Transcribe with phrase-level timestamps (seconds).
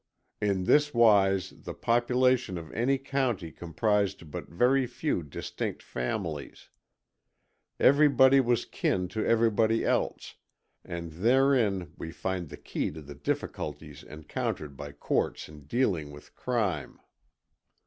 [0.41, 6.69] In this wise the population of any county comprised but very few distinct families.
[7.79, 10.37] Everybody was of kin to everybody else,
[10.83, 16.33] and therein we find the key to the difficulties encountered by courts in dealing with
[16.35, 16.99] crime.